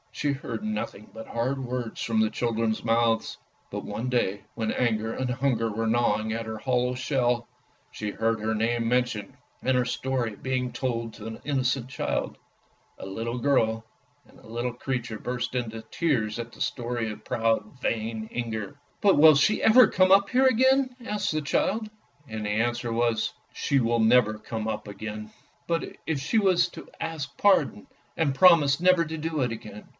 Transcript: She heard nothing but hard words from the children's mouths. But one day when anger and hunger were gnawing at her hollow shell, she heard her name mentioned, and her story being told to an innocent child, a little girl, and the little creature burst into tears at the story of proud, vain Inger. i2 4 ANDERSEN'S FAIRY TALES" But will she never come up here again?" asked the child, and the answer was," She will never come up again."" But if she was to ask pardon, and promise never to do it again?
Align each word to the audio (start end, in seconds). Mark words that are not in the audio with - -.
She 0.13 0.31
heard 0.33 0.63
nothing 0.63 1.09
but 1.13 1.27
hard 1.27 1.63
words 1.63 2.01
from 2.03 2.21
the 2.21 2.29
children's 2.29 2.83
mouths. 2.83 3.37
But 3.71 3.85
one 3.85 4.09
day 4.09 4.41
when 4.55 4.71
anger 4.71 5.13
and 5.13 5.29
hunger 5.29 5.69
were 5.71 5.87
gnawing 5.87 6.31
at 6.33 6.45
her 6.45 6.57
hollow 6.59 6.93
shell, 6.93 7.47
she 7.91 8.11
heard 8.11 8.39
her 8.39 8.53
name 8.53 8.87
mentioned, 8.87 9.33
and 9.63 9.75
her 9.75 9.85
story 9.85 10.35
being 10.35 10.73
told 10.73 11.13
to 11.13 11.25
an 11.25 11.41
innocent 11.43 11.87
child, 11.89 12.37
a 12.99 13.05
little 13.05 13.39
girl, 13.39 13.83
and 14.27 14.37
the 14.37 14.47
little 14.47 14.73
creature 14.73 15.17
burst 15.17 15.55
into 15.55 15.81
tears 15.89 16.37
at 16.37 16.51
the 16.51 16.61
story 16.61 17.11
of 17.11 17.23
proud, 17.25 17.79
vain 17.81 18.27
Inger. 18.31 18.59
i2 18.59 18.61
4 18.61 18.61
ANDERSEN'S 18.63 18.73
FAIRY 18.73 18.73
TALES" 18.73 18.77
But 19.01 19.17
will 19.17 19.35
she 19.35 19.57
never 19.59 19.87
come 19.87 20.11
up 20.11 20.29
here 20.29 20.47
again?" 20.47 20.95
asked 21.05 21.31
the 21.31 21.41
child, 21.41 21.89
and 22.27 22.45
the 22.45 22.49
answer 22.49 22.91
was," 22.93 23.33
She 23.53 23.79
will 23.79 23.99
never 23.99 24.35
come 24.37 24.67
up 24.67 24.87
again."" 24.87 25.31
But 25.67 25.95
if 26.05 26.19
she 26.19 26.37
was 26.37 26.69
to 26.69 26.89
ask 26.99 27.35
pardon, 27.37 27.87
and 28.17 28.35
promise 28.35 28.79
never 28.79 29.03
to 29.05 29.17
do 29.17 29.41
it 29.41 29.51
again? 29.51 29.89